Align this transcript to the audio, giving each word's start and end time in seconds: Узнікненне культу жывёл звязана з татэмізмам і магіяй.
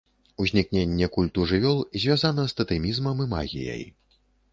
Узнікненне 0.43 1.09
культу 1.17 1.43
жывёл 1.51 1.77
звязана 2.05 2.45
з 2.53 2.57
татэмізмам 2.61 3.21
і 3.27 3.29
магіяй. 3.35 3.83